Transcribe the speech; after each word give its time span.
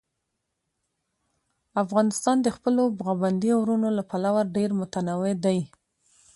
افغانستان 1.83 2.37
د 2.41 2.47
خپلو 2.55 2.83
پابندي 3.03 3.51
غرونو 3.59 3.89
له 3.97 4.03
پلوه 4.09 4.41
ډېر 4.55 4.69
متنوع 4.79 5.31
دی. 5.45 5.59